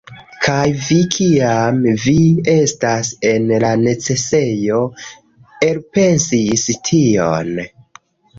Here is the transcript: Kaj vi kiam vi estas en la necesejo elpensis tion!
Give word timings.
Kaj 0.43 0.69
vi 0.85 0.95
kiam 1.15 1.83
vi 2.05 2.13
estas 2.53 3.11
en 3.33 3.45
la 3.65 3.69
necesejo 3.83 4.81
elpensis 5.69 6.67
tion! 6.91 7.55